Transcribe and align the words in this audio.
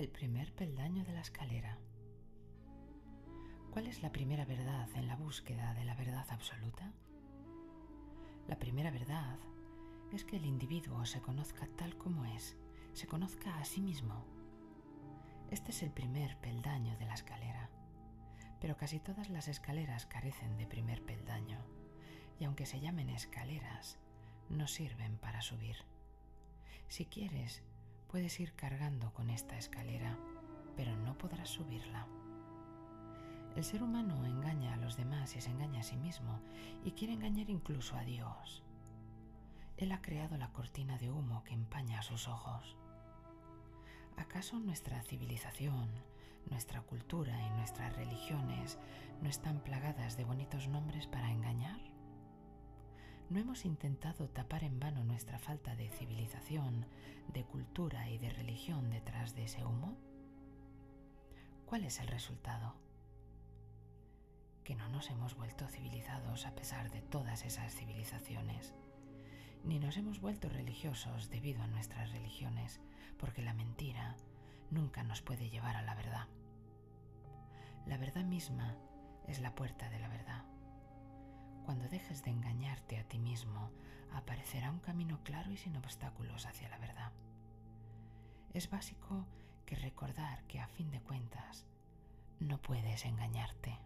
El 0.00 0.08
primer 0.08 0.50
peldaño 0.54 1.04
de 1.04 1.12
la 1.12 1.20
escalera. 1.20 1.76
¿Cuál 3.70 3.86
es 3.86 4.00
la 4.00 4.10
primera 4.10 4.46
verdad 4.46 4.88
en 4.94 5.06
la 5.06 5.14
búsqueda 5.14 5.74
de 5.74 5.84
la 5.84 5.94
verdad 5.94 6.24
absoluta? 6.30 6.94
La 8.48 8.58
primera 8.58 8.90
verdad 8.90 9.38
es 10.10 10.24
que 10.24 10.36
el 10.36 10.46
individuo 10.46 11.04
se 11.04 11.20
conozca 11.20 11.68
tal 11.76 11.98
como 11.98 12.24
es, 12.24 12.56
se 12.94 13.06
conozca 13.06 13.58
a 13.58 13.64
sí 13.66 13.82
mismo. 13.82 14.24
Este 15.50 15.70
es 15.70 15.82
el 15.82 15.90
primer 15.90 16.38
peldaño 16.38 16.96
de 16.96 17.04
la 17.04 17.12
escalera, 17.12 17.68
pero 18.58 18.78
casi 18.78 19.00
todas 19.00 19.28
las 19.28 19.48
escaleras 19.48 20.06
carecen 20.06 20.56
de 20.56 20.66
primer 20.66 21.04
peldaño, 21.04 21.62
y 22.38 22.44
aunque 22.44 22.64
se 22.64 22.80
llamen 22.80 23.10
escaleras, 23.10 23.98
no 24.48 24.66
sirven 24.66 25.18
para 25.18 25.42
subir. 25.42 25.76
Si 26.88 27.04
quieres, 27.04 27.62
Puedes 28.10 28.40
ir 28.40 28.54
cargando 28.54 29.12
con 29.12 29.30
esta 29.30 29.56
escalera, 29.56 30.18
pero 30.76 30.96
no 30.96 31.16
podrás 31.16 31.48
subirla. 31.48 32.08
El 33.54 33.62
ser 33.62 33.84
humano 33.84 34.26
engaña 34.26 34.74
a 34.74 34.78
los 34.78 34.96
demás 34.96 35.36
y 35.36 35.40
se 35.40 35.50
engaña 35.50 35.80
a 35.80 35.84
sí 35.84 35.96
mismo 35.96 36.40
y 36.84 36.90
quiere 36.90 37.12
engañar 37.12 37.48
incluso 37.48 37.96
a 37.96 38.02
Dios. 38.02 38.64
Él 39.76 39.92
ha 39.92 40.02
creado 40.02 40.36
la 40.38 40.52
cortina 40.52 40.98
de 40.98 41.08
humo 41.12 41.44
que 41.44 41.54
empaña 41.54 42.02
sus 42.02 42.26
ojos. 42.26 42.76
¿Acaso 44.16 44.58
nuestra 44.58 45.00
civilización, 45.02 45.88
nuestra 46.50 46.82
cultura 46.82 47.40
y 47.46 47.50
nuestras 47.50 47.94
religiones 47.94 48.78
no 49.22 49.28
están 49.28 49.60
plagadas 49.60 50.16
de 50.16 50.24
bonitos 50.24 50.66
nombres 50.66 51.06
para 51.06 51.30
engañar? 51.30 51.89
¿No 53.30 53.38
hemos 53.38 53.64
intentado 53.64 54.28
tapar 54.28 54.64
en 54.64 54.80
vano 54.80 55.04
nuestra 55.04 55.38
falta 55.38 55.76
de 55.76 55.88
civilización, 55.88 56.84
de 57.32 57.44
cultura 57.44 58.10
y 58.10 58.18
de 58.18 58.28
religión 58.28 58.90
detrás 58.90 59.36
de 59.36 59.44
ese 59.44 59.64
humo? 59.64 59.96
¿Cuál 61.64 61.84
es 61.84 62.00
el 62.00 62.08
resultado? 62.08 62.74
Que 64.64 64.74
no 64.74 64.88
nos 64.88 65.10
hemos 65.10 65.36
vuelto 65.36 65.68
civilizados 65.68 66.44
a 66.44 66.56
pesar 66.56 66.90
de 66.90 67.02
todas 67.02 67.44
esas 67.44 67.72
civilizaciones, 67.72 68.74
ni 69.62 69.78
nos 69.78 69.96
hemos 69.96 70.20
vuelto 70.20 70.48
religiosos 70.48 71.30
debido 71.30 71.62
a 71.62 71.68
nuestras 71.68 72.10
religiones, 72.10 72.80
porque 73.16 73.42
la 73.42 73.54
mentira 73.54 74.16
nunca 74.72 75.04
nos 75.04 75.22
puede 75.22 75.50
llevar 75.50 75.76
a 75.76 75.82
la 75.82 75.94
verdad. 75.94 76.26
La 77.86 77.96
verdad 77.96 78.24
misma 78.24 78.74
es 79.28 79.38
la 79.38 79.54
puerta 79.54 79.88
de 79.88 80.00
la 80.00 80.08
verdad. 80.08 80.44
Cuando 81.64 81.88
dejes 81.88 82.24
de 82.24 82.30
mismo, 82.30 82.79
aparecerá 84.20 84.70
un 84.70 84.78
camino 84.78 85.18
claro 85.24 85.50
y 85.50 85.56
sin 85.56 85.76
obstáculos 85.76 86.46
hacia 86.46 86.68
la 86.68 86.78
verdad. 86.78 87.12
Es 88.54 88.70
básico 88.70 89.26
que 89.66 89.76
recordar 89.76 90.42
que 90.44 90.60
a 90.60 90.68
fin 90.68 90.90
de 90.90 91.00
cuentas 91.00 91.66
no 92.38 92.60
puedes 92.60 93.04
engañarte. 93.04 93.78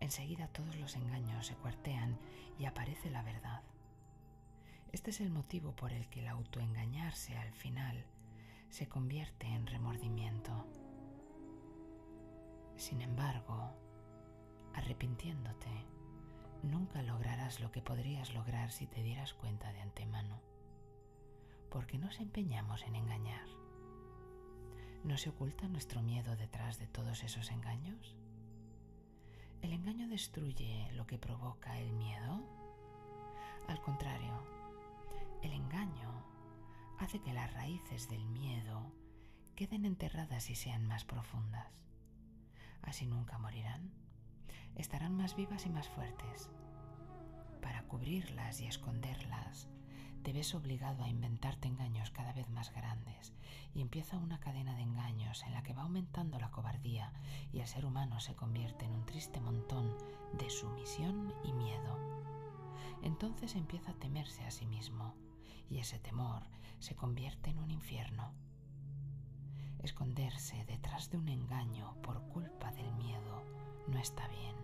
Enseguida 0.00 0.48
todos 0.48 0.76
los 0.76 0.96
engaños 0.96 1.46
se 1.46 1.54
cuartean 1.54 2.18
y 2.58 2.66
aparece 2.66 3.10
la 3.10 3.22
verdad. 3.22 3.62
Este 4.92 5.10
es 5.10 5.20
el 5.20 5.30
motivo 5.30 5.74
por 5.74 5.92
el 5.92 6.08
que 6.08 6.20
el 6.20 6.28
autoengañarse 6.28 7.36
al 7.36 7.52
final 7.52 8.04
se 8.70 8.88
convierte 8.88 9.46
en 9.46 9.66
remordimiento. 9.66 10.66
Sin 12.76 13.00
embargo, 13.00 13.72
arrepintiéndote, 14.74 15.86
nunca 16.62 17.02
lograrás 17.02 17.60
lo 17.60 17.70
que 17.70 17.82
podrías 17.82 18.34
lograr 18.34 18.70
si 18.70 18.86
te 18.86 19.02
dieras 19.02 19.34
cuenta 19.34 19.72
de 19.72 19.80
antemano. 19.80 20.40
¿Por 21.70 21.86
qué 21.86 21.98
nos 21.98 22.20
empeñamos 22.20 22.82
en 22.84 22.96
engañar? 22.96 23.46
¿No 25.04 25.16
se 25.18 25.30
oculta 25.30 25.68
nuestro 25.68 26.02
miedo 26.02 26.36
detrás 26.36 26.78
de 26.78 26.86
todos 26.86 27.22
esos 27.22 27.50
engaños? 27.50 28.16
¿El 29.62 29.72
engaño 29.72 30.08
destruye 30.08 30.90
lo 30.92 31.06
que 31.06 31.18
provoca 31.18 31.78
el 31.78 31.92
miedo? 31.92 32.42
Al 33.68 33.80
contrario, 33.80 34.42
el 35.42 35.52
engaño 35.52 36.24
hace 36.98 37.20
que 37.20 37.32
las 37.32 37.52
raíces 37.52 38.08
del 38.08 38.24
miedo 38.26 38.92
queden 39.54 39.84
enterradas 39.84 40.50
y 40.50 40.54
sean 40.54 40.86
más 40.86 41.04
profundas. 41.04 41.82
Así 42.82 43.06
nunca 43.06 43.38
morirán 43.38 44.05
estarán 44.76 45.16
más 45.16 45.36
vivas 45.36 45.66
y 45.66 45.70
más 45.70 45.88
fuertes. 45.88 46.50
Para 47.60 47.82
cubrirlas 47.84 48.60
y 48.60 48.66
esconderlas, 48.66 49.68
te 50.22 50.32
ves 50.32 50.54
obligado 50.54 51.04
a 51.04 51.08
inventarte 51.08 51.68
engaños 51.68 52.10
cada 52.10 52.32
vez 52.32 52.48
más 52.50 52.72
grandes 52.72 53.32
y 53.74 53.80
empieza 53.80 54.18
una 54.18 54.40
cadena 54.40 54.74
de 54.74 54.82
engaños 54.82 55.42
en 55.44 55.52
la 55.52 55.62
que 55.62 55.72
va 55.72 55.82
aumentando 55.82 56.38
la 56.38 56.50
cobardía 56.50 57.12
y 57.52 57.60
el 57.60 57.66
ser 57.66 57.84
humano 57.84 58.20
se 58.20 58.34
convierte 58.34 58.84
en 58.84 58.92
un 58.92 59.06
triste 59.06 59.40
montón 59.40 59.96
de 60.32 60.50
sumisión 60.50 61.32
y 61.44 61.52
miedo. 61.52 61.96
Entonces 63.02 63.54
empieza 63.54 63.92
a 63.92 63.98
temerse 64.00 64.44
a 64.44 64.50
sí 64.50 64.66
mismo 64.66 65.14
y 65.70 65.78
ese 65.78 65.98
temor 65.98 66.42
se 66.80 66.96
convierte 66.96 67.50
en 67.50 67.58
un 67.58 67.70
infierno. 67.70 68.32
Esconderse 69.78 70.64
detrás 70.64 71.10
de 71.10 71.18
un 71.18 71.28
engaño 71.28 71.94
por 72.02 72.20
culpa 72.28 72.72
del 72.72 72.92
miedo 72.94 73.44
no 73.88 73.98
está 73.98 74.26
bien. 74.28 74.54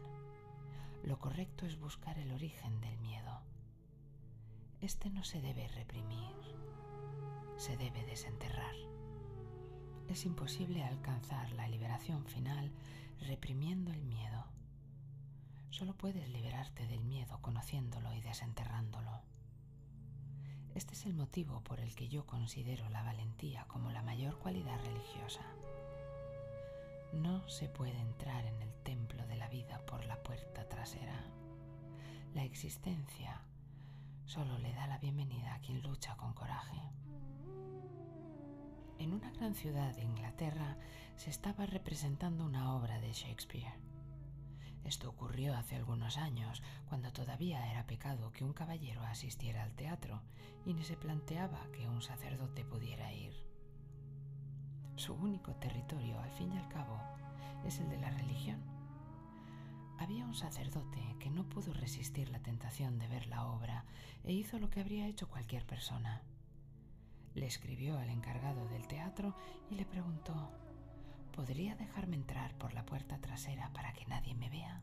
Lo 1.04 1.18
correcto 1.18 1.66
es 1.66 1.78
buscar 1.78 2.18
el 2.18 2.32
origen 2.32 2.80
del 2.80 2.98
miedo. 2.98 3.40
Este 4.80 5.10
no 5.10 5.24
se 5.24 5.40
debe 5.40 5.68
reprimir, 5.68 6.34
se 7.56 7.76
debe 7.76 8.04
desenterrar. 8.04 8.74
Es 10.08 10.24
imposible 10.24 10.82
alcanzar 10.82 11.52
la 11.52 11.68
liberación 11.68 12.26
final 12.26 12.72
reprimiendo 13.20 13.92
el 13.92 14.04
miedo. 14.04 14.46
Solo 15.70 15.94
puedes 15.96 16.28
liberarte 16.28 16.86
del 16.86 17.04
miedo 17.04 17.40
conociéndolo 17.40 18.12
y 18.14 18.20
desenterrándolo. 18.20 19.22
Este 20.74 20.94
es 20.94 21.06
el 21.06 21.14
motivo 21.14 21.60
por 21.62 21.80
el 21.80 21.94
que 21.94 22.08
yo 22.08 22.26
considero 22.26 22.88
la 22.88 23.02
valentía 23.02 23.64
como 23.68 23.90
la 23.90 24.02
mayor 24.02 24.38
cualidad 24.38 24.78
religiosa. 24.84 25.42
No 27.12 27.46
se 27.46 27.68
puede 27.68 27.98
entrar 27.98 28.46
en 28.46 28.62
el 28.62 28.72
templo 28.82 29.26
de 29.26 29.36
la 29.36 29.48
vida 29.48 29.84
por 29.86 30.04
la 30.06 30.22
puerta 30.22 30.66
trasera. 30.66 31.26
La 32.34 32.42
existencia 32.44 33.42
solo 34.24 34.58
le 34.58 34.72
da 34.72 34.86
la 34.86 34.98
bienvenida 34.98 35.54
a 35.54 35.60
quien 35.60 35.82
lucha 35.82 36.16
con 36.16 36.32
coraje. 36.32 36.80
En 38.98 39.12
una 39.12 39.30
gran 39.32 39.54
ciudad 39.54 39.94
de 39.94 40.04
Inglaterra 40.04 40.78
se 41.16 41.28
estaba 41.28 41.66
representando 41.66 42.46
una 42.46 42.74
obra 42.74 42.98
de 42.98 43.12
Shakespeare. 43.12 43.74
Esto 44.84 45.10
ocurrió 45.10 45.54
hace 45.54 45.76
algunos 45.76 46.16
años, 46.16 46.62
cuando 46.88 47.12
todavía 47.12 47.70
era 47.70 47.86
pecado 47.86 48.32
que 48.32 48.44
un 48.44 48.54
caballero 48.54 49.02
asistiera 49.02 49.62
al 49.64 49.74
teatro 49.74 50.22
y 50.64 50.72
ni 50.72 50.82
se 50.82 50.96
planteaba 50.96 51.70
que 51.72 51.88
un 51.88 52.00
sacerdote 52.00 52.64
pudiera 52.64 53.12
ir. 53.12 53.51
Su 54.96 55.14
único 55.14 55.54
territorio, 55.54 56.20
al 56.20 56.30
fin 56.32 56.52
y 56.52 56.58
al 56.58 56.68
cabo, 56.68 57.00
es 57.64 57.78
el 57.80 57.88
de 57.88 57.98
la 57.98 58.10
religión. 58.10 58.60
Había 59.98 60.24
un 60.24 60.34
sacerdote 60.34 61.16
que 61.18 61.30
no 61.30 61.48
pudo 61.48 61.72
resistir 61.72 62.28
la 62.30 62.40
tentación 62.40 62.98
de 62.98 63.08
ver 63.08 63.26
la 63.26 63.46
obra 63.46 63.84
e 64.24 64.32
hizo 64.32 64.58
lo 64.58 64.68
que 64.68 64.80
habría 64.80 65.06
hecho 65.06 65.28
cualquier 65.28 65.64
persona. 65.64 66.22
Le 67.34 67.46
escribió 67.46 67.98
al 67.98 68.10
encargado 68.10 68.68
del 68.68 68.86
teatro 68.86 69.34
y 69.70 69.76
le 69.76 69.86
preguntó, 69.86 70.50
¿podría 71.32 71.76
dejarme 71.76 72.16
entrar 72.16 72.54
por 72.58 72.74
la 72.74 72.84
puerta 72.84 73.18
trasera 73.18 73.72
para 73.72 73.92
que 73.92 74.06
nadie 74.06 74.34
me 74.34 74.50
vea? 74.50 74.82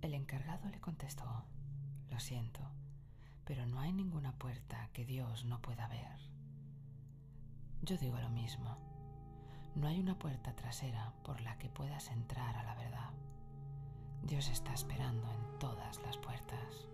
El 0.00 0.14
encargado 0.14 0.68
le 0.68 0.80
contestó, 0.80 1.44
lo 2.10 2.18
siento, 2.18 2.60
pero 3.44 3.66
no 3.66 3.78
hay 3.80 3.92
ninguna 3.92 4.32
puerta 4.32 4.88
que 4.92 5.04
Dios 5.04 5.44
no 5.44 5.60
pueda 5.60 5.86
ver. 5.88 6.18
Yo 7.82 7.96
digo 7.96 8.18
lo 8.18 8.30
mismo. 8.30 8.87
No 9.78 9.86
hay 9.86 10.00
una 10.00 10.18
puerta 10.18 10.56
trasera 10.56 11.12
por 11.22 11.40
la 11.40 11.56
que 11.56 11.68
puedas 11.68 12.08
entrar 12.10 12.56
a 12.56 12.64
la 12.64 12.74
verdad. 12.74 13.10
Dios 14.22 14.48
está 14.48 14.74
esperando 14.74 15.30
en 15.32 15.58
todas 15.60 16.02
las 16.02 16.16
puertas. 16.16 16.88